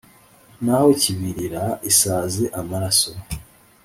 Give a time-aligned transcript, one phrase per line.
[0.63, 3.11] naho kibirira isaze amaraso